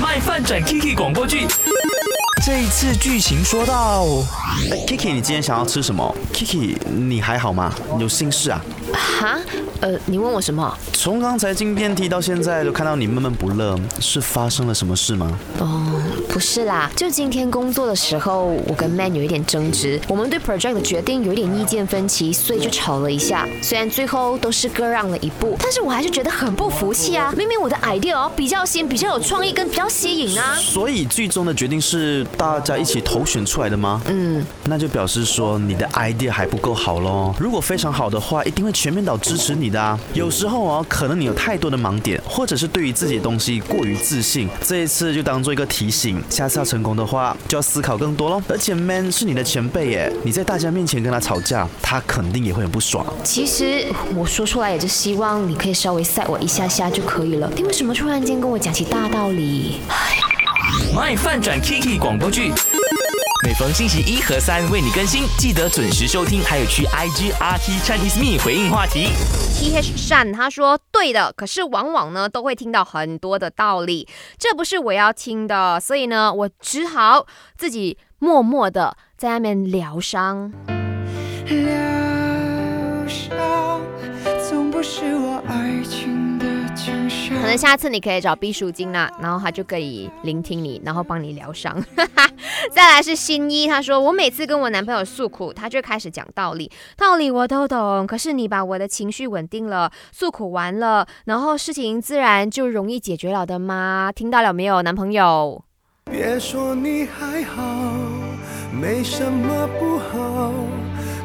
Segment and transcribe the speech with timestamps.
[0.00, 1.46] 卖饭转 Kiki 广播剧。
[2.46, 4.04] 这一次剧情说到
[4.86, 7.74] ，Kiki，你今天想要吃什么？Kiki，你还好吗？
[7.98, 8.64] 有心事啊？
[8.92, 9.38] 哈？
[9.80, 10.76] 呃，你问我什么？
[11.08, 15.38] 从刚才进电梯到现在，都看到你闷闷不乐，是发生了什么事吗？
[15.58, 15.90] 哦，
[16.28, 23.48] 不是啦，就今天工作的时候，我跟 Man 有一点争执，我们对 project 的决定有一点意见分歧，所以就吵了一下。
[23.62, 27.32] 虽然最后都是各让了一步，但是我还是觉得很不服气啊！
[27.34, 30.56] 明明我的 idea 哦比较新、比较有创意跟比较吸引啊。
[30.56, 34.02] 所以最终的决定是大家一起投选出来的吗？
[34.08, 37.34] 嗯，那就表示说你的 idea 还不够好喽。
[37.38, 39.98] 如果非常好的话，一定会全面岛支持你的啊。
[40.12, 44.48] 有时候哦，可能你有太多的盲点，或者是对于自己的东西过于自信。
[44.60, 48.42] 这一次就当做一个提醒，下次要成功的话，就要思考更多喽。
[48.48, 53.06] 而且 Man 是你的前辈耶，你在大家面前跟他吵架，他肯定也会很不爽。
[53.22, 57.48] 其实我说出来也是希望你可以稍微塞我一下下就可以了。
[57.54, 59.76] 你为什么突然间跟我讲起大道理？
[60.92, 62.52] 卖饭转 Kiki 广播剧。
[63.44, 69.08] 每逢星期一和三为你更新，记得准时收听，还有去 IG RT Chinese Me 回应话题。
[69.54, 74.06] T H 善他说对的，可是往往呢都会听到很多的道理，
[74.38, 77.26] 这不是我要听的，所以呢我只好
[77.56, 80.52] 自己默默的在外面疗伤。
[81.46, 83.80] 疗伤，
[84.48, 86.18] 总不是我爱情。
[87.40, 91.76] 可能下次你可以找毕淑金呐，然后他就可以聆听你，然后帮你疗伤。
[92.74, 104.12] 再来是新一，他说我每次跟我男朋友诉苦，他就开始讲道理，道理我都懂，可是你把我的情绪稳定了，诉苦完了，然后事情自然就容易解决了的吗？
[104.14, 105.64] 听到了没有，男朋友？
[106.10, 107.62] 别说你还好，
[108.72, 110.52] 没什么不好。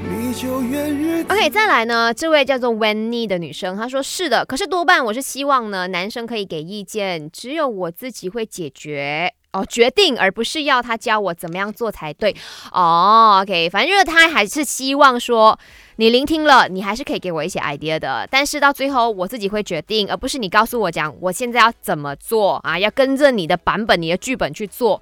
[0.05, 12.35] 你就越 OK，再来呢，这位叫做 Wenny 的女生，她说是的，可是多半我是希望呢，男生可以给意见，只有我自己会解决哦，决定，而不是要他教我怎么样做才对
[12.71, 13.39] 哦。
[13.41, 15.57] OK，反正就是他还是希望说，
[15.97, 25.01] 你聆听了，你还是可以给我一些 idea 的，但是到最后我自己会决定，而不是你告诉我讲我现在要怎么做啊，要跟着你的版本、你的剧本去做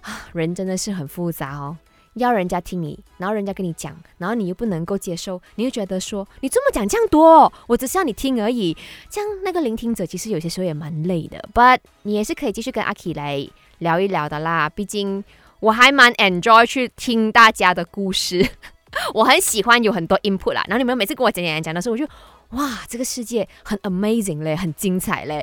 [0.00, 1.76] 啊，人真的是很复杂哦。
[2.14, 8.76] 要人家听你，然后人家跟你讲，然后你又不能够接受，你又觉得说你这么讲这样多，我只是要你听而已。
[9.08, 13.48] 这样那个聆听者其实有些时候也蛮累的，but 你也是可以继续跟阿 K 来
[13.82, 14.68] 聊一聊的啦。
[14.68, 15.22] 毕竟
[15.60, 18.44] 我还蛮 enjoy 去听大家的故事，
[19.14, 20.64] 我很喜欢有很多 input 啦。
[20.66, 22.06] 然后你们每次跟我讲讲讲的时候，我就
[22.50, 25.38] 哇，这个世界很 amazing 嘞，很精彩嘞。